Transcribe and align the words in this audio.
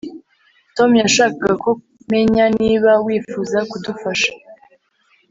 Tom 0.75 0.89
yashakaga 1.03 1.53
ko 1.63 1.69
menya 2.11 2.45
niba 2.59 2.91
wifuza 3.05 3.57
kudufasha 3.69 4.31